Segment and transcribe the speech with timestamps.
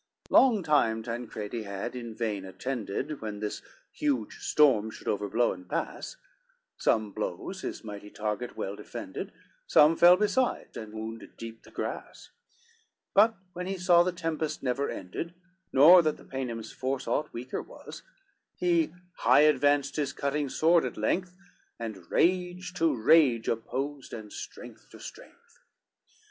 [0.29, 3.61] XLVII Long time Tancredi had in vain attended When this
[3.91, 6.17] huge storm should overblow and pass,
[6.75, 9.31] Some blows his mighty target well defended,
[9.67, 12.31] Some fell beside, and wounded deep the grass;
[13.13, 15.35] But when he saw the tempest never ended,
[15.71, 18.01] Nor that the Paynim's force aught weaker was,
[18.55, 21.37] He high advanced his cutting sword at length,
[21.77, 25.59] And rage to rage opposed, and strength to strength.